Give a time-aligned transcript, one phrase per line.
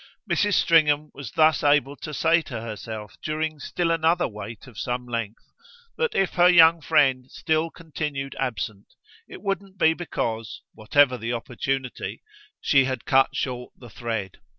[0.27, 0.55] Mrs.
[0.55, 5.51] Stringham was thus able to say to herself during still another wait of some length
[5.95, 8.95] that if her young friend still continued absent
[9.27, 12.23] it wouldn't be because whatever the opportunity
[12.59, 14.39] she had cut short the thread.